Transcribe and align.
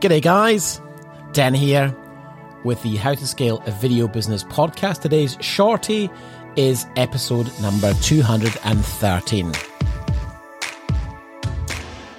G'day, 0.00 0.22
guys. 0.22 0.80
Dan 1.32 1.54
here 1.54 1.92
with 2.62 2.80
the 2.84 2.94
How 2.94 3.14
to 3.14 3.26
Scale 3.26 3.60
a 3.66 3.72
Video 3.72 4.06
Business 4.06 4.44
podcast. 4.44 5.00
Today's 5.00 5.36
shorty 5.40 6.08
is 6.54 6.86
episode 6.94 7.50
number 7.60 7.92
213. 7.94 9.52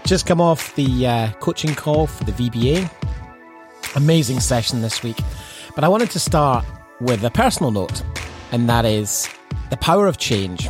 Just 0.04 0.26
come 0.26 0.42
off 0.42 0.76
the 0.76 1.08
uh, 1.08 1.32
coaching 1.40 1.74
call 1.74 2.06
for 2.06 2.26
the 2.26 2.34
VBA. 2.34 2.92
Amazing 3.96 4.42
session 4.42 4.82
this 4.82 5.02
week. 5.02 5.20
But 5.74 5.86
I 5.86 5.88
wanted 5.88 6.10
to 6.12 6.20
start 6.20 6.66
with 7.00 7.24
a 7.24 7.32
personal 7.32 7.72
note, 7.72 8.04
and 8.52 8.68
that 8.68 8.84
is 8.84 9.30
the 9.70 9.78
power 9.78 10.06
of 10.06 10.18
change. 10.18 10.68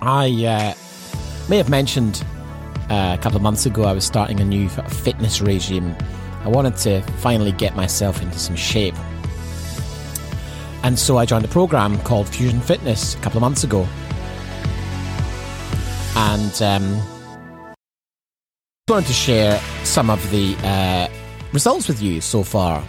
I 0.00 0.28
uh, 0.44 0.74
may 1.48 1.56
have 1.56 1.68
mentioned 1.68 2.24
uh, 2.90 3.16
a 3.18 3.22
couple 3.22 3.36
of 3.36 3.42
months 3.42 3.66
ago 3.66 3.84
I 3.84 3.92
was 3.92 4.04
starting 4.04 4.40
a 4.40 4.44
new 4.44 4.68
fitness 4.68 5.40
regime. 5.40 5.96
I 6.42 6.48
wanted 6.48 6.76
to 6.78 7.02
finally 7.18 7.52
get 7.52 7.76
myself 7.76 8.20
into 8.20 8.38
some 8.38 8.56
shape. 8.56 8.96
And 10.82 10.98
so 10.98 11.18
I 11.18 11.24
joined 11.24 11.44
a 11.44 11.48
program 11.48 11.98
called 12.00 12.28
Fusion 12.28 12.60
Fitness 12.60 13.14
a 13.14 13.18
couple 13.18 13.38
of 13.38 13.42
months 13.42 13.64
ago. 13.64 13.86
And 16.16 16.62
um, 16.62 17.02
wanted 18.88 19.06
to 19.06 19.12
share 19.12 19.60
some 19.84 20.10
of 20.10 20.30
the 20.30 20.56
uh, 20.64 21.08
results 21.52 21.86
with 21.86 22.02
you 22.02 22.20
so 22.20 22.42
far. 22.42 22.82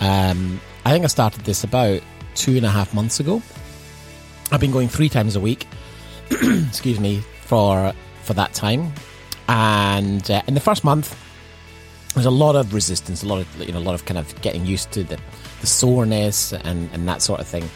Um, 0.00 0.60
I 0.84 0.90
think 0.90 1.04
I 1.04 1.08
started 1.08 1.44
this 1.44 1.62
about 1.62 2.00
two 2.34 2.56
and 2.56 2.66
a 2.66 2.70
half 2.70 2.92
months 2.92 3.20
ago. 3.20 3.40
I've 4.50 4.60
been 4.60 4.72
going 4.72 4.88
three 4.88 5.08
times 5.08 5.36
a 5.36 5.40
week, 5.40 5.68
excuse 6.30 6.98
me, 6.98 7.22
for 7.42 7.92
for 8.22 8.34
that 8.34 8.52
time. 8.52 8.92
And 9.48 10.30
uh, 10.30 10.42
in 10.46 10.54
the 10.54 10.60
first 10.60 10.84
month, 10.84 11.16
there's 12.14 12.26
a 12.26 12.30
lot 12.30 12.56
of 12.56 12.74
resistance, 12.74 13.22
a 13.22 13.26
lot 13.26 13.40
of 13.40 13.60
you 13.60 13.72
know, 13.72 13.78
a 13.78 13.80
lot 13.80 13.94
of 13.94 14.04
kind 14.04 14.18
of 14.18 14.40
getting 14.42 14.66
used 14.66 14.92
to 14.92 15.04
the, 15.04 15.18
the 15.60 15.66
soreness 15.66 16.52
and, 16.52 16.90
and 16.92 17.08
that 17.08 17.22
sort 17.22 17.40
of 17.40 17.46
thing. 17.46 17.68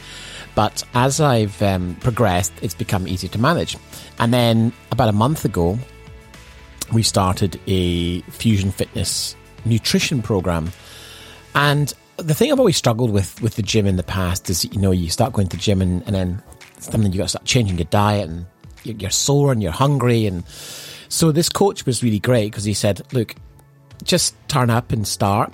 But 0.55 0.85
as 0.95 1.21
I've 1.21 1.61
um, 1.63 1.97
progressed, 2.01 2.53
it's 2.61 2.75
become 2.75 3.09
easier 3.09 3.31
to 3.31 3.39
manage. 3.39 3.77
And 4.19 4.33
then 4.35 4.73
about 4.91 5.09
a 5.09 5.13
month 5.13 5.45
ago, 5.45 5.79
we 6.93 7.03
started 7.03 7.59
a 7.67 8.21
fusion 8.23 8.71
fitness 8.71 9.35
nutrition 9.65 10.23
program. 10.23 10.73
And 11.55 11.93
the 12.17 12.35
thing 12.35 12.53
I've 12.53 12.59
always 12.59 12.77
struggled 12.77 13.11
with 13.11 13.41
with 13.41 13.57
the 13.57 13.63
gym 13.63 13.87
in 13.87 13.97
the 13.97 14.03
past 14.03 14.51
is, 14.51 14.65
you 14.65 14.81
know, 14.81 14.91
you 14.91 15.09
start 15.09 15.33
going 15.33 15.49
to 15.49 15.57
the 15.57 15.63
gym 15.63 15.81
and, 15.81 16.03
and 16.07 16.15
then 16.15 16.43
something 16.79 17.13
you 17.13 17.19
got 17.19 17.25
to 17.25 17.31
start 17.31 17.45
changing 17.45 17.79
your 17.79 17.87
diet 17.87 18.29
and 18.29 18.45
you're 18.85 19.11
sore 19.11 19.53
and 19.53 19.63
you're 19.63 19.73
hungry 19.73 20.27
and 20.27 20.45
so 21.13 21.31
this 21.31 21.51
coach 21.51 21.85
was 21.85 22.03
really 22.03 22.19
great 22.19 22.51
because 22.51 22.65
he 22.65 22.73
said, 22.73 23.03
look, 23.13 23.35
just 24.03 24.35
turn 24.49 24.71
up 24.71 24.93
and 24.93 25.07
start, 25.07 25.53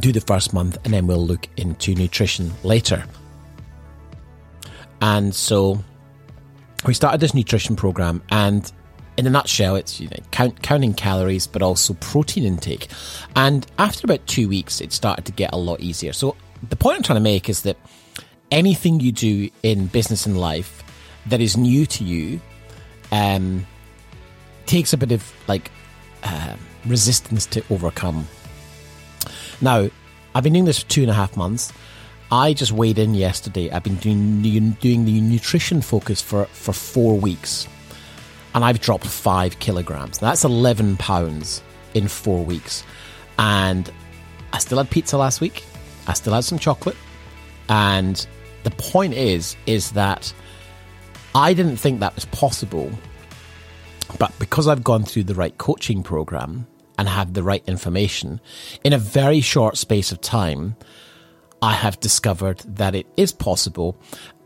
do 0.00 0.10
the 0.10 0.20
first 0.20 0.52
month, 0.52 0.76
and 0.82 0.92
then 0.92 1.06
we'll 1.06 1.24
look 1.24 1.46
into 1.56 1.94
nutrition 1.94 2.52
later. 2.64 3.04
And 5.00 5.32
so 5.32 5.84
we 6.84 6.92
started 6.92 7.20
this 7.20 7.34
nutrition 7.34 7.76
program, 7.76 8.20
and 8.32 8.70
in 9.16 9.28
a 9.28 9.30
nutshell, 9.30 9.76
it's 9.76 10.00
you 10.00 10.08
know, 10.08 10.16
count, 10.32 10.60
counting 10.60 10.92
calories, 10.92 11.46
but 11.46 11.62
also 11.62 11.94
protein 11.94 12.42
intake. 12.42 12.88
And 13.36 13.64
after 13.78 14.06
about 14.06 14.26
two 14.26 14.48
weeks, 14.48 14.80
it 14.80 14.92
started 14.92 15.24
to 15.26 15.32
get 15.32 15.52
a 15.52 15.56
lot 15.56 15.78
easier. 15.78 16.12
So 16.12 16.34
the 16.68 16.74
point 16.74 16.96
I'm 16.96 17.04
trying 17.04 17.18
to 17.18 17.22
make 17.22 17.48
is 17.48 17.62
that 17.62 17.76
anything 18.50 18.98
you 18.98 19.12
do 19.12 19.50
in 19.62 19.86
business 19.86 20.26
and 20.26 20.36
life 20.36 20.82
that 21.26 21.40
is 21.40 21.56
new 21.56 21.86
to 21.86 22.02
you, 22.02 22.40
um, 23.12 23.64
takes 24.68 24.92
a 24.92 24.96
bit 24.96 25.10
of 25.10 25.32
like 25.48 25.70
uh, 26.22 26.54
resistance 26.86 27.46
to 27.46 27.64
overcome. 27.70 28.28
Now, 29.60 29.88
I've 30.34 30.44
been 30.44 30.52
doing 30.52 30.66
this 30.66 30.80
for 30.82 30.88
two 30.88 31.02
and 31.02 31.10
a 31.10 31.14
half 31.14 31.36
months. 31.36 31.72
I 32.30 32.52
just 32.52 32.72
weighed 32.72 32.98
in 32.98 33.14
yesterday. 33.14 33.70
I've 33.70 33.82
been 33.82 33.96
doing 33.96 34.42
doing 34.42 35.04
the 35.04 35.20
nutrition 35.20 35.80
focus 35.80 36.20
for 36.20 36.44
for 36.46 36.72
four 36.72 37.18
weeks, 37.18 37.66
and 38.54 38.64
I've 38.64 38.80
dropped 38.80 39.06
five 39.06 39.58
kilograms. 39.58 40.18
That's 40.18 40.44
eleven 40.44 40.96
pounds 40.98 41.62
in 41.94 42.06
four 42.06 42.44
weeks, 42.44 42.84
and 43.38 43.90
I 44.52 44.58
still 44.58 44.78
had 44.78 44.90
pizza 44.90 45.16
last 45.16 45.40
week. 45.40 45.64
I 46.06 46.12
still 46.12 46.34
had 46.34 46.44
some 46.44 46.58
chocolate, 46.58 46.96
and 47.70 48.26
the 48.64 48.70
point 48.72 49.14
is, 49.14 49.56
is 49.66 49.92
that 49.92 50.32
I 51.34 51.54
didn't 51.54 51.78
think 51.78 52.00
that 52.00 52.14
was 52.14 52.26
possible 52.26 52.90
but 54.18 54.36
because 54.38 54.68
I've 54.68 54.84
gone 54.84 55.04
through 55.04 55.24
the 55.24 55.34
right 55.34 55.56
coaching 55.58 56.02
program 56.02 56.66
and 56.98 57.08
have 57.08 57.34
the 57.34 57.42
right 57.42 57.62
information, 57.66 58.40
in 58.84 58.92
a 58.92 58.98
very 58.98 59.40
short 59.40 59.76
space 59.76 60.12
of 60.12 60.20
time, 60.20 60.76
I 61.60 61.72
have 61.72 62.00
discovered 62.00 62.60
that 62.60 62.94
it 62.94 63.06
is 63.16 63.32
possible. 63.32 64.00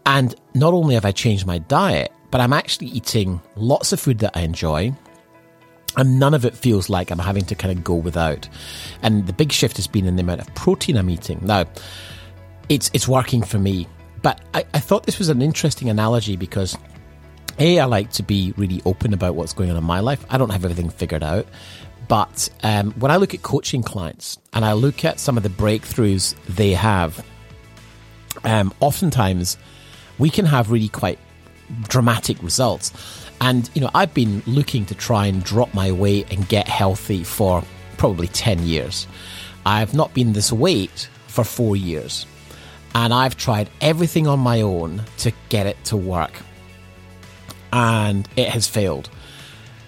And 0.06 0.34
not 0.54 0.74
only 0.74 0.94
have 0.94 1.04
I 1.04 1.12
changed 1.12 1.46
my 1.46 1.58
diet, 1.58 2.10
but 2.30 2.40
I'm 2.40 2.52
actually 2.52 2.88
eating 2.88 3.40
lots 3.56 3.92
of 3.92 4.00
food 4.00 4.18
that 4.20 4.36
I 4.36 4.40
enjoy. 4.40 4.92
And 5.96 6.18
none 6.18 6.32
of 6.32 6.46
it 6.46 6.56
feels 6.56 6.88
like 6.88 7.10
I'm 7.10 7.18
having 7.18 7.44
to 7.44 7.54
kind 7.54 7.76
of 7.76 7.84
go 7.84 7.94
without. 7.94 8.48
And 9.02 9.26
the 9.26 9.34
big 9.34 9.52
shift 9.52 9.76
has 9.76 9.86
been 9.86 10.06
in 10.06 10.16
the 10.16 10.22
amount 10.22 10.40
of 10.40 10.54
protein 10.54 10.96
I'm 10.96 11.10
eating. 11.10 11.38
Now, 11.42 11.66
it's, 12.70 12.90
it's 12.94 13.06
working 13.06 13.42
for 13.42 13.58
me. 13.58 13.86
But 14.22 14.40
I, 14.54 14.64
I 14.72 14.80
thought 14.80 15.04
this 15.04 15.18
was 15.18 15.28
an 15.28 15.42
interesting 15.42 15.90
analogy 15.90 16.36
because 16.36 16.78
a, 17.62 17.78
I 17.78 17.84
like 17.84 18.10
to 18.12 18.24
be 18.24 18.52
really 18.56 18.82
open 18.84 19.14
about 19.14 19.36
what's 19.36 19.52
going 19.52 19.70
on 19.70 19.76
in 19.76 19.84
my 19.84 20.00
life. 20.00 20.26
I 20.28 20.36
don't 20.36 20.50
have 20.50 20.64
everything 20.64 20.90
figured 20.90 21.22
out. 21.22 21.46
But 22.08 22.50
um, 22.64 22.90
when 22.92 23.12
I 23.12 23.16
look 23.16 23.34
at 23.34 23.42
coaching 23.42 23.82
clients 23.82 24.36
and 24.52 24.64
I 24.64 24.72
look 24.72 25.04
at 25.04 25.20
some 25.20 25.36
of 25.36 25.44
the 25.44 25.48
breakthroughs 25.48 26.34
they 26.46 26.72
have, 26.72 27.24
um, 28.42 28.74
oftentimes 28.80 29.56
we 30.18 30.28
can 30.28 30.44
have 30.44 30.72
really 30.72 30.88
quite 30.88 31.20
dramatic 31.88 32.42
results. 32.42 32.92
And, 33.40 33.70
you 33.74 33.80
know, 33.80 33.90
I've 33.94 34.12
been 34.12 34.42
looking 34.46 34.84
to 34.86 34.94
try 34.94 35.26
and 35.26 35.42
drop 35.42 35.72
my 35.72 35.92
weight 35.92 36.32
and 36.32 36.48
get 36.48 36.66
healthy 36.66 37.22
for 37.22 37.62
probably 37.96 38.26
10 38.26 38.64
years. 38.64 39.06
I've 39.64 39.94
not 39.94 40.12
been 40.14 40.32
this 40.32 40.52
weight 40.52 41.08
for 41.28 41.44
four 41.44 41.76
years. 41.76 42.26
And 42.94 43.14
I've 43.14 43.36
tried 43.36 43.70
everything 43.80 44.26
on 44.26 44.40
my 44.40 44.60
own 44.60 45.04
to 45.18 45.32
get 45.48 45.66
it 45.66 45.82
to 45.84 45.96
work 45.96 46.32
and 47.72 48.28
it 48.36 48.48
has 48.48 48.68
failed. 48.68 49.10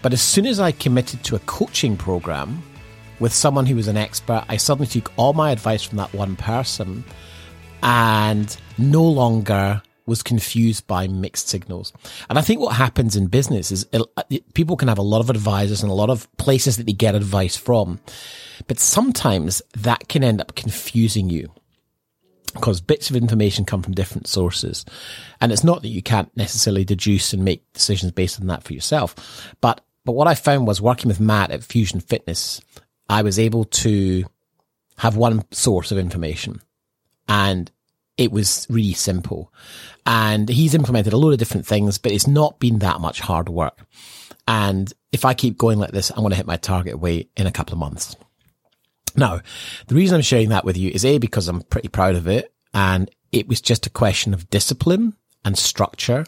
But 0.02 0.12
as 0.12 0.22
soon 0.22 0.46
as 0.46 0.60
I 0.60 0.72
committed 0.72 1.22
to 1.24 1.36
a 1.36 1.38
coaching 1.40 1.96
program 1.96 2.62
with 3.20 3.32
someone 3.32 3.66
who 3.66 3.76
was 3.76 3.88
an 3.88 3.96
expert, 3.96 4.44
I 4.48 4.56
suddenly 4.56 4.86
took 4.86 5.12
all 5.16 5.32
my 5.32 5.50
advice 5.50 5.82
from 5.82 5.98
that 5.98 6.12
one 6.12 6.36
person 6.36 7.04
and 7.82 8.56
no 8.76 9.02
longer 9.02 9.82
was 10.06 10.22
confused 10.22 10.86
by 10.86 11.06
mixed 11.08 11.48
signals. 11.48 11.92
And 12.28 12.38
I 12.38 12.42
think 12.42 12.60
what 12.60 12.76
happens 12.76 13.16
in 13.16 13.28
business 13.28 13.72
is 13.72 13.86
uh, 13.94 14.04
it, 14.28 14.52
people 14.52 14.76
can 14.76 14.88
have 14.88 14.98
a 14.98 15.02
lot 15.02 15.20
of 15.20 15.30
advisors 15.30 15.82
and 15.82 15.90
a 15.90 15.94
lot 15.94 16.10
of 16.10 16.30
places 16.36 16.76
that 16.76 16.84
they 16.84 16.92
get 16.92 17.14
advice 17.14 17.56
from, 17.56 18.00
but 18.66 18.78
sometimes 18.78 19.62
that 19.74 20.08
can 20.08 20.22
end 20.22 20.40
up 20.40 20.54
confusing 20.54 21.30
you 21.30 21.50
because 22.54 22.80
bits 22.80 23.10
of 23.10 23.16
information 23.16 23.64
come 23.64 23.82
from 23.82 23.94
different 23.94 24.26
sources. 24.26 24.84
And 25.40 25.52
it's 25.52 25.64
not 25.64 25.82
that 25.82 25.88
you 25.88 26.02
can't 26.02 26.34
necessarily 26.36 26.84
deduce 26.84 27.32
and 27.32 27.44
make 27.44 27.70
decisions 27.72 28.12
based 28.12 28.40
on 28.40 28.46
that 28.46 28.62
for 28.62 28.72
yourself. 28.72 29.14
But, 29.60 29.80
but 30.04 30.12
what 30.12 30.28
I 30.28 30.34
found 30.34 30.66
was 30.66 30.80
working 30.80 31.08
with 31.08 31.20
Matt 31.20 31.50
at 31.50 31.64
Fusion 31.64 32.00
Fitness, 32.00 32.60
I 33.08 33.22
was 33.22 33.38
able 33.38 33.64
to 33.64 34.24
have 34.98 35.16
one 35.16 35.44
source 35.50 35.92
of 35.92 35.98
information 35.98 36.60
and 37.28 37.70
it 38.16 38.30
was 38.30 38.66
really 38.70 38.92
simple. 38.92 39.52
And 40.06 40.48
he's 40.48 40.74
implemented 40.74 41.12
a 41.12 41.18
lot 41.18 41.32
of 41.32 41.38
different 41.38 41.66
things, 41.66 41.98
but 41.98 42.12
it's 42.12 42.26
not 42.26 42.60
been 42.60 42.78
that 42.80 43.00
much 43.00 43.20
hard 43.20 43.48
work. 43.48 43.86
And 44.46 44.92
if 45.10 45.24
I 45.24 45.34
keep 45.34 45.56
going 45.56 45.78
like 45.78 45.92
this, 45.92 46.10
I'm 46.10 46.18
going 46.18 46.30
to 46.30 46.36
hit 46.36 46.46
my 46.46 46.56
target 46.56 46.98
weight 46.98 47.30
in 47.36 47.46
a 47.46 47.52
couple 47.52 47.72
of 47.72 47.78
months. 47.78 48.16
Now, 49.16 49.40
the 49.86 49.94
reason 49.94 50.16
I'm 50.16 50.22
sharing 50.22 50.48
that 50.50 50.64
with 50.64 50.76
you 50.76 50.90
is 50.90 51.04
A, 51.04 51.18
because 51.18 51.48
I'm 51.48 51.62
pretty 51.62 51.88
proud 51.88 52.14
of 52.16 52.26
it. 52.26 52.52
And 52.72 53.10
it 53.32 53.48
was 53.48 53.60
just 53.60 53.86
a 53.86 53.90
question 53.90 54.34
of 54.34 54.50
discipline 54.50 55.14
and 55.44 55.56
structure 55.56 56.24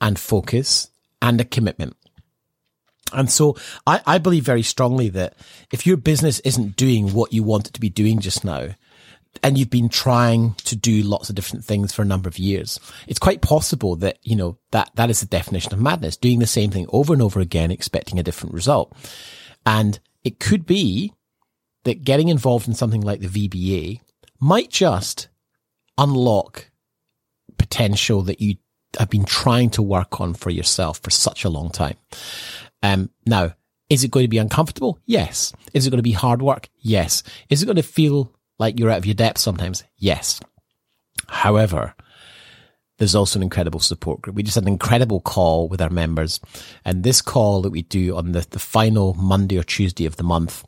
and 0.00 0.18
focus 0.18 0.88
and 1.20 1.40
a 1.40 1.44
commitment. 1.44 1.96
And 3.12 3.30
so 3.30 3.56
I, 3.86 4.00
I 4.06 4.18
believe 4.18 4.44
very 4.44 4.62
strongly 4.62 5.08
that 5.10 5.34
if 5.70 5.86
your 5.86 5.96
business 5.96 6.40
isn't 6.40 6.76
doing 6.76 7.12
what 7.12 7.32
you 7.32 7.42
want 7.42 7.68
it 7.68 7.74
to 7.74 7.80
be 7.80 7.88
doing 7.88 8.20
just 8.20 8.44
now, 8.44 8.70
and 9.42 9.58
you've 9.58 9.70
been 9.70 9.90
trying 9.90 10.54
to 10.64 10.74
do 10.74 11.02
lots 11.02 11.28
of 11.28 11.34
different 11.34 11.64
things 11.64 11.92
for 11.92 12.02
a 12.02 12.06
number 12.06 12.28
of 12.28 12.38
years, 12.38 12.80
it's 13.06 13.18
quite 13.18 13.42
possible 13.42 13.94
that, 13.96 14.18
you 14.22 14.34
know, 14.34 14.58
that, 14.70 14.90
that 14.94 15.10
is 15.10 15.20
the 15.20 15.26
definition 15.26 15.72
of 15.72 15.80
madness, 15.80 16.16
doing 16.16 16.38
the 16.38 16.46
same 16.46 16.70
thing 16.70 16.86
over 16.90 17.12
and 17.12 17.22
over 17.22 17.40
again, 17.40 17.70
expecting 17.70 18.18
a 18.18 18.22
different 18.22 18.54
result. 18.54 18.96
And 19.64 20.00
it 20.24 20.40
could 20.40 20.64
be 20.64 21.12
that 21.86 22.02
getting 22.02 22.28
involved 22.28 22.66
in 22.66 22.74
something 22.74 23.00
like 23.00 23.20
the 23.20 23.48
VBA 23.48 24.00
might 24.40 24.70
just 24.70 25.28
unlock 25.96 26.70
potential 27.58 28.22
that 28.22 28.40
you 28.40 28.56
have 28.98 29.08
been 29.08 29.24
trying 29.24 29.70
to 29.70 29.82
work 29.82 30.20
on 30.20 30.34
for 30.34 30.50
yourself 30.50 30.98
for 30.98 31.10
such 31.10 31.44
a 31.44 31.48
long 31.48 31.70
time. 31.70 31.96
Um, 32.82 33.10
now, 33.24 33.54
Is 33.88 34.02
it 34.02 34.10
going 34.10 34.24
to 34.24 34.28
be 34.28 34.38
uncomfortable? 34.38 34.98
Yes. 35.06 35.52
Is 35.72 35.86
it 35.86 35.90
going 35.90 35.98
to 35.98 36.02
be 36.02 36.12
hard 36.12 36.42
work? 36.42 36.68
Yes. 36.80 37.22
Is 37.48 37.62
it 37.62 37.66
going 37.66 37.76
to 37.76 37.82
feel 37.84 38.32
like 38.58 38.78
you're 38.78 38.90
out 38.90 38.98
of 38.98 39.06
your 39.06 39.14
depth 39.14 39.38
sometimes? 39.38 39.84
Yes. 39.96 40.40
However, 41.28 41.94
there's 42.98 43.14
also 43.14 43.38
an 43.38 43.44
incredible 43.44 43.78
support 43.80 44.22
group. 44.22 44.34
We 44.34 44.42
just 44.42 44.56
had 44.56 44.64
an 44.64 44.72
incredible 44.72 45.20
call 45.20 45.68
with 45.68 45.80
our 45.80 45.90
members. 45.90 46.40
And 46.84 47.04
this 47.04 47.22
call 47.22 47.62
that 47.62 47.70
we 47.70 47.82
do 47.82 48.16
on 48.16 48.32
the, 48.32 48.44
the 48.50 48.58
final 48.58 49.14
Monday 49.14 49.56
or 49.56 49.62
Tuesday 49.62 50.06
of 50.06 50.16
the 50.16 50.24
month, 50.24 50.64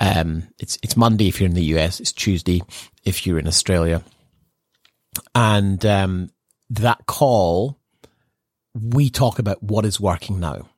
um, 0.00 0.48
it's, 0.58 0.78
it's 0.82 0.96
Monday 0.96 1.28
if 1.28 1.40
you're 1.40 1.48
in 1.48 1.54
the 1.54 1.76
US. 1.76 2.00
It's 2.00 2.12
Tuesday 2.12 2.62
if 3.04 3.26
you're 3.26 3.38
in 3.38 3.46
Australia. 3.46 4.02
And, 5.34 5.84
um, 5.86 6.30
that 6.70 7.06
call, 7.06 7.78
we 8.74 9.10
talk 9.10 9.38
about 9.38 9.62
what 9.62 9.84
is 9.84 10.00
working 10.00 10.40
now. 10.40 10.68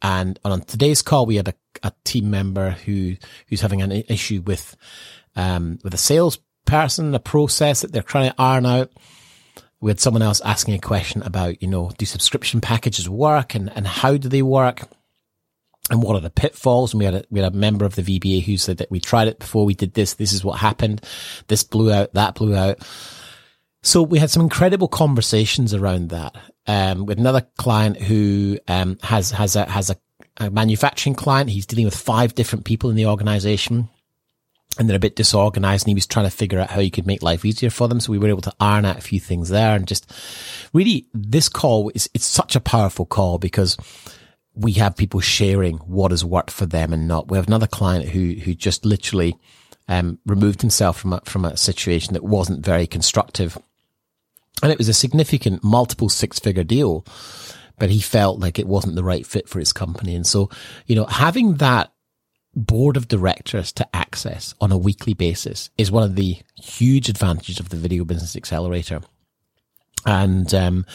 And 0.00 0.38
on 0.44 0.60
today's 0.62 1.00
call, 1.00 1.26
we 1.26 1.36
had 1.36 1.48
a, 1.48 1.54
a 1.82 1.92
team 2.04 2.30
member 2.30 2.70
who, 2.70 3.16
who's 3.48 3.60
having 3.60 3.82
an 3.82 3.92
issue 3.92 4.42
with, 4.44 4.76
um, 5.36 5.78
with 5.84 5.94
a 5.94 5.98
sales 5.98 6.38
person, 6.64 7.14
a 7.14 7.20
process 7.20 7.80
that 7.80 7.92
they're 7.92 8.02
trying 8.02 8.30
to 8.30 8.40
iron 8.40 8.66
out 8.66 8.90
we 9.82 9.90
had 9.90 10.00
someone 10.00 10.22
else 10.22 10.40
asking 10.42 10.74
a 10.74 10.78
question 10.78 11.22
about, 11.22 11.60
you 11.60 11.68
know, 11.68 11.90
do 11.98 12.06
subscription 12.06 12.60
packages 12.60 13.08
work 13.08 13.56
and, 13.56 13.70
and 13.74 13.86
how 13.86 14.16
do 14.16 14.28
they 14.28 14.40
work? 14.40 14.88
And 15.92 16.02
what 16.02 16.16
are 16.16 16.20
the 16.20 16.30
pitfalls? 16.30 16.94
And 16.94 17.00
we 17.00 17.04
had 17.04 17.14
a, 17.14 17.24
we 17.30 17.38
had 17.38 17.52
a 17.52 17.56
member 17.56 17.84
of 17.84 17.96
the 17.96 18.02
VBA 18.02 18.42
who 18.44 18.56
said 18.56 18.78
that 18.78 18.90
we 18.90 18.98
tried 18.98 19.28
it 19.28 19.38
before 19.38 19.66
we 19.66 19.74
did 19.74 19.92
this. 19.92 20.14
This 20.14 20.32
is 20.32 20.42
what 20.42 20.58
happened. 20.58 21.04
This 21.48 21.62
blew 21.62 21.92
out. 21.92 22.14
That 22.14 22.34
blew 22.34 22.56
out. 22.56 22.78
So 23.82 24.02
we 24.02 24.18
had 24.18 24.30
some 24.30 24.42
incredible 24.42 24.88
conversations 24.88 25.74
around 25.74 26.08
that. 26.08 26.34
Um, 26.66 27.04
with 27.04 27.18
another 27.18 27.46
client 27.58 28.00
who, 28.00 28.58
um, 28.68 28.98
has, 29.02 29.32
has 29.32 29.54
a, 29.54 29.66
has 29.66 29.90
a, 29.90 29.96
a 30.38 30.50
manufacturing 30.50 31.14
client. 31.14 31.50
He's 31.50 31.66
dealing 31.66 31.84
with 31.84 31.96
five 31.96 32.34
different 32.34 32.64
people 32.64 32.88
in 32.88 32.96
the 32.96 33.06
organization 33.06 33.90
and 34.78 34.88
they're 34.88 34.96
a 34.96 35.00
bit 35.00 35.16
disorganized 35.16 35.84
and 35.84 35.90
he 35.90 35.94
was 35.94 36.06
trying 36.06 36.24
to 36.24 36.34
figure 36.34 36.58
out 36.58 36.70
how 36.70 36.80
he 36.80 36.88
could 36.88 37.06
make 37.06 37.22
life 37.22 37.44
easier 37.44 37.68
for 37.68 37.86
them. 37.86 38.00
So 38.00 38.12
we 38.12 38.18
were 38.18 38.28
able 38.28 38.40
to 38.42 38.54
iron 38.58 38.86
out 38.86 38.96
a 38.96 39.02
few 39.02 39.20
things 39.20 39.50
there 39.50 39.76
and 39.76 39.86
just 39.86 40.10
really 40.72 41.06
this 41.12 41.50
call 41.50 41.92
is, 41.94 42.08
it's 42.14 42.24
such 42.24 42.56
a 42.56 42.60
powerful 42.60 43.04
call 43.04 43.36
because 43.38 43.76
we 44.54 44.72
have 44.72 44.96
people 44.96 45.20
sharing 45.20 45.78
what 45.78 46.10
has 46.10 46.24
worked 46.24 46.50
for 46.50 46.66
them 46.66 46.92
and 46.92 47.08
not. 47.08 47.28
We 47.28 47.38
have 47.38 47.46
another 47.46 47.66
client 47.66 48.08
who, 48.08 48.34
who 48.34 48.54
just 48.54 48.84
literally, 48.84 49.38
um, 49.88 50.18
removed 50.26 50.60
himself 50.60 50.98
from 50.98 51.14
a, 51.14 51.20
from 51.24 51.44
a 51.44 51.56
situation 51.56 52.14
that 52.14 52.22
wasn't 52.22 52.64
very 52.64 52.86
constructive. 52.86 53.58
And 54.62 54.70
it 54.70 54.78
was 54.78 54.88
a 54.88 54.94
significant 54.94 55.64
multiple 55.64 56.08
six 56.08 56.38
figure 56.38 56.64
deal, 56.64 57.04
but 57.78 57.90
he 57.90 58.00
felt 58.00 58.38
like 58.38 58.58
it 58.58 58.68
wasn't 58.68 58.94
the 58.94 59.04
right 59.04 59.26
fit 59.26 59.48
for 59.48 59.58
his 59.58 59.72
company. 59.72 60.14
And 60.14 60.26
so, 60.26 60.50
you 60.86 60.94
know, 60.94 61.06
having 61.06 61.54
that 61.54 61.92
board 62.54 62.96
of 62.96 63.08
directors 63.08 63.72
to 63.72 63.96
access 63.96 64.54
on 64.60 64.70
a 64.72 64.78
weekly 64.78 65.14
basis 65.14 65.70
is 65.78 65.90
one 65.90 66.02
of 66.02 66.16
the 66.16 66.36
huge 66.56 67.08
advantages 67.08 67.58
of 67.58 67.70
the 67.70 67.76
Video 67.76 68.04
Business 68.04 68.36
Accelerator. 68.36 69.00
And 70.04 70.52
um, 70.54 70.86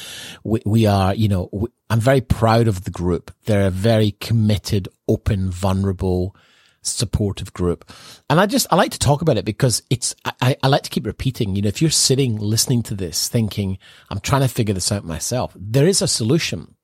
we, 0.43 0.61
we, 0.65 0.85
are, 0.85 1.13
you 1.13 1.27
know, 1.27 1.49
we, 1.51 1.69
I'm 1.89 1.99
very 1.99 2.21
proud 2.21 2.67
of 2.67 2.83
the 2.83 2.91
group. 2.91 3.31
They're 3.45 3.67
a 3.67 3.71
very 3.71 4.11
committed, 4.19 4.89
open, 5.07 5.49
vulnerable, 5.49 6.35
supportive 6.81 7.53
group. 7.53 7.91
And 8.29 8.39
I 8.39 8.45
just, 8.45 8.67
I 8.71 8.75
like 8.75 8.91
to 8.91 8.99
talk 8.99 9.21
about 9.21 9.37
it 9.37 9.45
because 9.45 9.83
it's, 9.89 10.15
I, 10.41 10.55
I 10.61 10.67
like 10.67 10.83
to 10.83 10.89
keep 10.89 11.05
repeating, 11.05 11.55
you 11.55 11.61
know, 11.61 11.67
if 11.67 11.81
you're 11.81 11.91
sitting 11.91 12.37
listening 12.37 12.83
to 12.83 12.95
this 12.95 13.27
thinking, 13.27 13.77
I'm 14.09 14.19
trying 14.19 14.41
to 14.41 14.47
figure 14.47 14.73
this 14.73 14.91
out 14.91 15.03
myself, 15.03 15.53
there 15.55 15.87
is 15.87 16.01
a 16.01 16.07
solution 16.07 16.75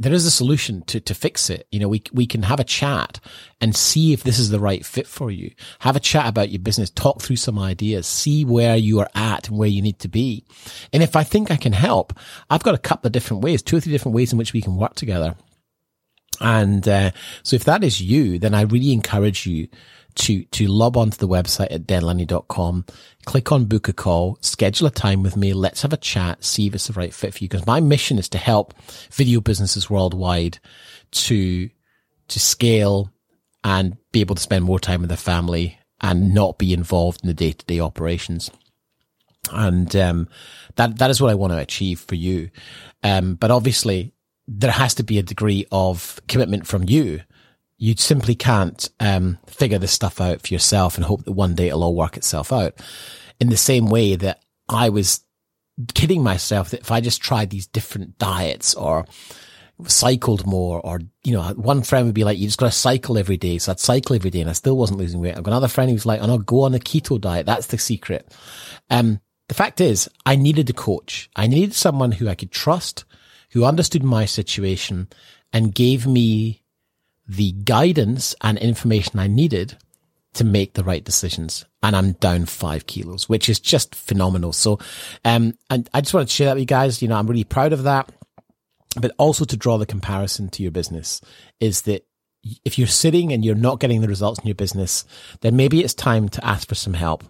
there 0.00 0.14
is 0.14 0.24
a 0.24 0.30
solution 0.30 0.80
to, 0.86 0.98
to 0.98 1.14
fix 1.14 1.50
it. 1.50 1.68
You 1.70 1.78
know, 1.78 1.88
we, 1.88 2.02
we 2.10 2.26
can 2.26 2.44
have 2.44 2.58
a 2.58 2.64
chat 2.64 3.20
and 3.60 3.76
see 3.76 4.14
if 4.14 4.22
this 4.22 4.38
is 4.38 4.48
the 4.48 4.58
right 4.58 4.84
fit 4.84 5.06
for 5.06 5.30
you. 5.30 5.52
Have 5.80 5.94
a 5.94 6.00
chat 6.00 6.26
about 6.26 6.48
your 6.48 6.58
business, 6.58 6.88
talk 6.88 7.20
through 7.20 7.36
some 7.36 7.58
ideas, 7.58 8.06
see 8.06 8.42
where 8.42 8.76
you 8.76 8.98
are 9.00 9.10
at 9.14 9.48
and 9.48 9.58
where 9.58 9.68
you 9.68 9.82
need 9.82 9.98
to 9.98 10.08
be. 10.08 10.42
And 10.94 11.02
if 11.02 11.16
I 11.16 11.22
think 11.22 11.50
I 11.50 11.56
can 11.56 11.74
help, 11.74 12.14
I've 12.48 12.62
got 12.62 12.74
a 12.74 12.78
couple 12.78 13.08
of 13.08 13.12
different 13.12 13.42
ways, 13.42 13.60
two 13.60 13.76
or 13.76 13.80
three 13.80 13.92
different 13.92 14.14
ways 14.14 14.32
in 14.32 14.38
which 14.38 14.54
we 14.54 14.62
can 14.62 14.76
work 14.76 14.94
together. 14.94 15.36
And 16.40 16.86
uh, 16.88 17.10
so 17.42 17.56
if 17.56 17.64
that 17.64 17.84
is 17.84 18.00
you, 18.00 18.38
then 18.38 18.54
I 18.54 18.62
really 18.62 18.92
encourage 18.92 19.46
you 19.46 19.68
to, 20.16 20.44
to 20.44 20.66
log 20.66 20.96
onto 20.96 21.16
the 21.16 21.28
website 21.28 21.70
at 21.70 21.86
danlenny.com, 21.86 22.84
click 23.24 23.52
on 23.52 23.66
book 23.66 23.88
a 23.88 23.92
call, 23.92 24.38
schedule 24.40 24.86
a 24.86 24.90
time 24.90 25.22
with 25.22 25.36
me. 25.36 25.52
Let's 25.52 25.82
have 25.82 25.92
a 25.92 25.98
chat, 25.98 26.44
see 26.44 26.66
if 26.66 26.74
it's 26.74 26.88
the 26.88 26.94
right 26.94 27.12
fit 27.12 27.34
for 27.34 27.44
you. 27.44 27.48
Because 27.48 27.66
my 27.66 27.80
mission 27.80 28.18
is 28.18 28.28
to 28.30 28.38
help 28.38 28.74
video 29.10 29.40
businesses 29.40 29.90
worldwide 29.90 30.58
to, 31.12 31.70
to 32.28 32.40
scale 32.40 33.12
and 33.62 33.96
be 34.12 34.20
able 34.20 34.34
to 34.34 34.42
spend 34.42 34.64
more 34.64 34.80
time 34.80 35.00
with 35.00 35.10
their 35.10 35.16
family 35.16 35.78
and 36.00 36.34
not 36.34 36.58
be 36.58 36.72
involved 36.72 37.22
in 37.22 37.28
the 37.28 37.34
day 37.34 37.52
to 37.52 37.66
day 37.66 37.80
operations. 37.80 38.50
And, 39.52 39.94
um, 39.96 40.28
that, 40.76 40.98
that 40.98 41.10
is 41.10 41.20
what 41.20 41.30
I 41.30 41.34
want 41.34 41.52
to 41.52 41.58
achieve 41.58 42.00
for 42.00 42.14
you. 42.14 42.50
Um, 43.02 43.34
but 43.34 43.50
obviously 43.50 44.14
there 44.52 44.72
has 44.72 44.94
to 44.94 45.02
be 45.02 45.18
a 45.18 45.22
degree 45.22 45.64
of 45.70 46.20
commitment 46.26 46.66
from 46.66 46.88
you 46.88 47.20
you 47.80 47.94
simply 47.96 48.34
can't 48.34 48.90
um, 49.00 49.38
figure 49.46 49.78
this 49.78 49.90
stuff 49.90 50.20
out 50.20 50.42
for 50.42 50.52
yourself 50.52 50.96
and 50.96 51.04
hope 51.04 51.24
that 51.24 51.32
one 51.32 51.54
day 51.54 51.68
it'll 51.68 51.82
all 51.82 51.94
work 51.94 52.18
itself 52.18 52.52
out. 52.52 52.74
In 53.40 53.48
the 53.48 53.56
same 53.56 53.86
way 53.86 54.16
that 54.16 54.42
I 54.68 54.90
was 54.90 55.24
kidding 55.94 56.22
myself 56.22 56.70
that 56.70 56.80
if 56.80 56.92
I 56.92 57.00
just 57.00 57.22
tried 57.22 57.48
these 57.48 57.66
different 57.66 58.18
diets 58.18 58.74
or 58.74 59.06
cycled 59.86 60.46
more 60.46 60.84
or, 60.84 61.00
you 61.24 61.32
know, 61.32 61.42
one 61.54 61.82
friend 61.82 62.04
would 62.04 62.14
be 62.14 62.22
like, 62.22 62.36
you 62.36 62.48
just 62.48 62.58
got 62.58 62.66
to 62.66 62.72
cycle 62.72 63.16
every 63.16 63.38
day. 63.38 63.56
So 63.56 63.72
I'd 63.72 63.80
cycle 63.80 64.14
every 64.14 64.30
day 64.30 64.42
and 64.42 64.50
I 64.50 64.52
still 64.52 64.76
wasn't 64.76 64.98
losing 64.98 65.22
weight. 65.22 65.34
I've 65.34 65.42
got 65.42 65.52
another 65.52 65.66
friend 65.66 65.90
who's 65.90 66.04
like, 66.04 66.20
oh 66.20 66.26
no, 66.26 66.36
go 66.36 66.64
on 66.64 66.74
a 66.74 66.78
keto 66.78 67.18
diet. 67.18 67.46
That's 67.46 67.68
the 67.68 67.78
secret. 67.78 68.30
Um, 68.90 69.22
the 69.48 69.54
fact 69.54 69.80
is 69.80 70.06
I 70.26 70.36
needed 70.36 70.68
a 70.68 70.74
coach. 70.74 71.30
I 71.34 71.46
needed 71.46 71.72
someone 71.72 72.12
who 72.12 72.28
I 72.28 72.34
could 72.34 72.50
trust, 72.50 73.06
who 73.50 73.64
understood 73.64 74.02
my 74.02 74.24
situation 74.24 75.08
and 75.52 75.74
gave 75.74 76.06
me 76.06 76.62
the 77.26 77.52
guidance 77.52 78.34
and 78.40 78.58
information 78.58 79.18
I 79.18 79.26
needed 79.26 79.76
to 80.34 80.44
make 80.44 80.74
the 80.74 80.84
right 80.84 81.04
decisions. 81.04 81.64
And 81.82 81.96
I'm 81.96 82.12
down 82.12 82.46
five 82.46 82.86
kilos, 82.86 83.28
which 83.28 83.48
is 83.48 83.58
just 83.58 83.94
phenomenal. 83.94 84.52
So, 84.52 84.78
um, 85.24 85.54
and 85.68 85.88
I 85.92 86.00
just 86.00 86.14
want 86.14 86.28
to 86.28 86.34
share 86.34 86.46
that 86.46 86.54
with 86.54 86.62
you 86.62 86.66
guys. 86.66 87.02
You 87.02 87.08
know, 87.08 87.16
I'm 87.16 87.26
really 87.26 87.44
proud 87.44 87.72
of 87.72 87.84
that. 87.84 88.12
But 89.00 89.12
also 89.18 89.44
to 89.44 89.56
draw 89.56 89.78
the 89.78 89.86
comparison 89.86 90.48
to 90.50 90.62
your 90.62 90.72
business 90.72 91.20
is 91.60 91.82
that 91.82 92.04
if 92.64 92.78
you're 92.78 92.88
sitting 92.88 93.32
and 93.32 93.44
you're 93.44 93.54
not 93.54 93.78
getting 93.78 94.00
the 94.00 94.08
results 94.08 94.40
in 94.40 94.46
your 94.46 94.54
business, 94.56 95.04
then 95.42 95.56
maybe 95.56 95.80
it's 95.80 95.94
time 95.94 96.28
to 96.30 96.44
ask 96.44 96.68
for 96.68 96.74
some 96.74 96.94
help. 96.94 97.24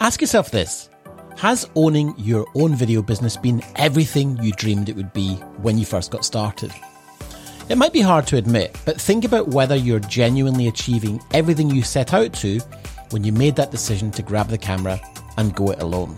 Ask 0.00 0.20
yourself 0.20 0.50
this. 0.50 0.88
Has 1.36 1.68
owning 1.74 2.14
your 2.16 2.46
own 2.54 2.74
video 2.74 3.02
business 3.02 3.36
been 3.36 3.62
everything 3.76 4.42
you 4.42 4.52
dreamed 4.52 4.88
it 4.88 4.96
would 4.96 5.12
be 5.12 5.34
when 5.60 5.76
you 5.76 5.84
first 5.84 6.10
got 6.10 6.24
started? 6.24 6.72
It 7.68 7.76
might 7.76 7.92
be 7.92 8.00
hard 8.00 8.26
to 8.28 8.38
admit, 8.38 8.74
but 8.86 8.98
think 8.98 9.22
about 9.22 9.48
whether 9.48 9.76
you're 9.76 10.00
genuinely 10.00 10.66
achieving 10.66 11.20
everything 11.34 11.68
you 11.68 11.82
set 11.82 12.14
out 12.14 12.32
to 12.34 12.58
when 13.10 13.22
you 13.22 13.32
made 13.32 13.54
that 13.56 13.70
decision 13.70 14.10
to 14.12 14.22
grab 14.22 14.48
the 14.48 14.56
camera 14.56 14.98
and 15.36 15.54
go 15.54 15.72
it 15.72 15.82
alone. 15.82 16.16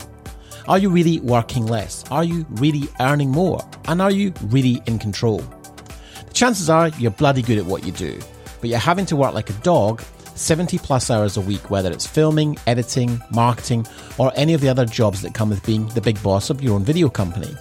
Are 0.69 0.79
you 0.79 0.89
really 0.89 1.19
working 1.19 1.67
less? 1.67 2.05
Are 2.13 2.23
you 2.23 2.47
really 2.51 2.89
earning 3.01 3.31
more? 3.31 3.69
And 3.87 4.01
are 4.01 4.13
you 4.13 4.33
really 4.45 4.81
in 4.87 5.01
control? 5.01 5.39
The 5.39 6.33
chances 6.33 6.71
are 6.71 6.91
you're 6.91 7.11
bloody 7.11 7.43
good 7.43 7.59
at 7.59 7.67
what 7.67 7.85
you 7.85 7.91
do, 7.91 8.21
but 8.61 8.71
you're 8.71 8.79
having 8.79 9.07
to 9.07 9.17
work 9.17 9.35
like 9.35 9.51
a 9.51 9.55
dog 9.65 10.01
70 10.39 10.79
plus 10.79 11.11
hours 11.11 11.37
a 11.37 11.41
week, 11.41 11.71
whether 11.71 11.91
it's 11.91 12.07
filming, 12.07 12.57
editing, 12.67 13.21
marketing, 13.31 13.87
or 14.19 14.33
any 14.37 14.55
of 14.55 14.61
the 14.61 14.69
other 14.69 14.85
jobs 14.87 15.23
that 15.23 15.35
come 15.35 15.51
with 15.51 15.65
being 15.65 15.87
the 15.89 16.01
big 16.01 16.23
boss 16.23 16.51
of 16.51 16.63
your 16.63 16.75
own 16.75 16.85
video 16.85 17.09
company. 17.09 17.55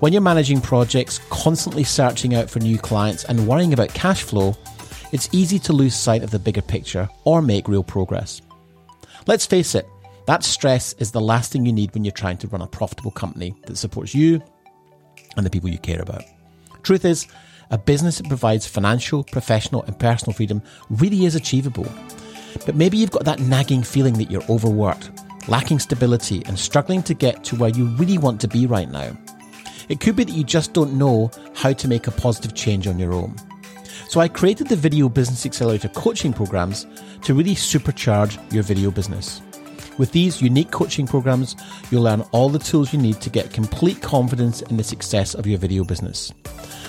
When 0.00 0.12
you're 0.12 0.22
managing 0.22 0.60
projects, 0.60 1.20
constantly 1.30 1.84
searching 1.84 2.34
out 2.34 2.50
for 2.50 2.58
new 2.58 2.78
clients 2.78 3.24
and 3.24 3.48
worrying 3.48 3.72
about 3.72 3.94
cash 3.94 4.22
flow, 4.22 4.54
it's 5.12 5.28
easy 5.32 5.58
to 5.60 5.72
lose 5.72 5.94
sight 5.94 6.22
of 6.22 6.30
the 6.30 6.38
bigger 6.38 6.60
picture 6.60 7.08
or 7.24 7.40
make 7.40 7.68
real 7.68 7.82
progress. 7.82 8.42
Let's 9.26 9.46
face 9.46 9.74
it, 9.74 9.88
that 10.26 10.44
stress 10.44 10.92
is 10.94 11.12
the 11.12 11.20
last 11.20 11.52
thing 11.52 11.64
you 11.64 11.72
need 11.72 11.94
when 11.94 12.04
you're 12.04 12.12
trying 12.12 12.36
to 12.38 12.48
run 12.48 12.60
a 12.60 12.66
profitable 12.66 13.12
company 13.12 13.54
that 13.66 13.76
supports 13.76 14.14
you 14.14 14.42
and 15.36 15.46
the 15.46 15.50
people 15.50 15.70
you 15.70 15.78
care 15.78 16.02
about. 16.02 16.24
Truth 16.82 17.04
is, 17.04 17.26
a 17.70 17.78
business 17.78 18.18
that 18.18 18.28
provides 18.28 18.66
financial, 18.66 19.24
professional, 19.24 19.82
and 19.84 19.98
personal 19.98 20.34
freedom 20.34 20.62
really 20.90 21.24
is 21.24 21.34
achievable. 21.34 21.86
But 22.64 22.76
maybe 22.76 22.96
you've 22.96 23.10
got 23.10 23.24
that 23.24 23.40
nagging 23.40 23.82
feeling 23.82 24.14
that 24.14 24.30
you're 24.30 24.44
overworked, 24.48 25.10
lacking 25.48 25.78
stability, 25.78 26.42
and 26.46 26.58
struggling 26.58 27.02
to 27.04 27.14
get 27.14 27.44
to 27.44 27.56
where 27.56 27.70
you 27.70 27.86
really 27.96 28.18
want 28.18 28.40
to 28.42 28.48
be 28.48 28.66
right 28.66 28.90
now. 28.90 29.16
It 29.88 30.00
could 30.00 30.16
be 30.16 30.24
that 30.24 30.32
you 30.32 30.44
just 30.44 30.72
don't 30.72 30.94
know 30.94 31.30
how 31.54 31.72
to 31.72 31.88
make 31.88 32.06
a 32.06 32.12
positive 32.12 32.54
change 32.54 32.86
on 32.86 32.98
your 32.98 33.12
own. 33.12 33.36
So 34.08 34.20
I 34.20 34.28
created 34.28 34.68
the 34.68 34.76
Video 34.76 35.08
Business 35.08 35.46
Accelerator 35.46 35.88
coaching 35.88 36.32
programs 36.32 36.86
to 37.22 37.34
really 37.34 37.54
supercharge 37.54 38.38
your 38.52 38.62
video 38.62 38.90
business. 38.90 39.42
With 39.98 40.12
these 40.12 40.42
unique 40.42 40.70
coaching 40.70 41.06
programs, 41.06 41.56
you'll 41.90 42.02
learn 42.02 42.20
all 42.32 42.48
the 42.48 42.58
tools 42.58 42.92
you 42.92 42.98
need 42.98 43.20
to 43.22 43.30
get 43.30 43.52
complete 43.52 44.02
confidence 44.02 44.62
in 44.62 44.76
the 44.76 44.84
success 44.84 45.34
of 45.34 45.46
your 45.46 45.58
video 45.58 45.84
business. 45.84 46.32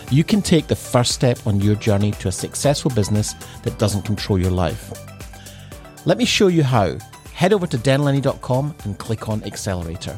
You 0.10 0.24
can 0.24 0.42
take 0.42 0.68
the 0.68 0.76
first 0.76 1.12
step 1.12 1.46
on 1.46 1.60
your 1.60 1.76
journey 1.76 2.12
to 2.12 2.30
a 2.30 2.32
successful 2.32 2.90
business 2.92 3.34
that 3.64 3.78
doesn't 3.78 4.04
control 4.04 4.40
your 4.40 4.52
life. 4.52 4.94
Let 6.06 6.18
me 6.18 6.24
show 6.24 6.48
you 6.48 6.64
how. 6.64 6.98
Head 7.34 7.52
over 7.52 7.68
to 7.68 7.78
danlenny.com 7.78 8.76
and 8.86 8.98
click 8.98 9.28
on 9.28 9.44
Accelerator. 9.44 10.18